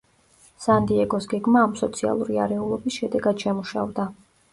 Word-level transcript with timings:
სან-დიეგოს 0.63 1.27
გეგმა 1.33 1.61
ამ 1.65 1.75
სოციალური 1.81 2.39
არეულობის 2.45 2.97
შედეგად 3.03 3.45
შემუშავდა. 3.45 4.07